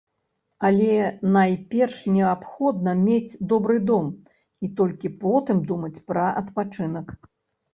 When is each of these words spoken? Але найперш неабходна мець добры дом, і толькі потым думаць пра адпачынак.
Але 0.67 0.93
найперш 1.35 1.99
неабходна 2.15 2.95
мець 3.03 3.37
добры 3.53 3.77
дом, 3.91 4.09
і 4.67 4.71
толькі 4.81 5.15
потым 5.23 5.57
думаць 5.75 5.95
пра 6.09 6.25
адпачынак. 6.43 7.07